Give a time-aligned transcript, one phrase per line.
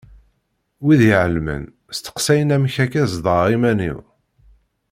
[0.83, 1.63] Wid iɛelmen
[1.97, 3.99] steqsayen amek akka zedɣeɣ iman-iw.